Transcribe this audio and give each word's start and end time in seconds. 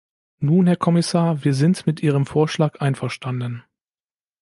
Nun, 0.39 0.65
Herr 0.65 0.77
Kommissar, 0.77 1.43
wir 1.43 1.53
sind 1.53 1.85
mit 1.85 2.01
Ihrem 2.01 2.25
Vorschlag 2.25 2.81
einverstanden. 2.81 3.63